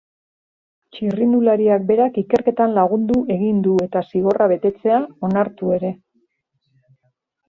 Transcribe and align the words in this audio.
Txirrindulariak 0.95 1.83
berak 1.91 2.15
ikerketan 2.21 2.73
lagundu 2.77 3.17
egin 3.35 3.59
du 3.67 3.75
eta 3.87 4.03
zigorra 4.13 4.47
betetzea 4.53 4.97
onartu 5.29 5.75
ere. 5.77 5.93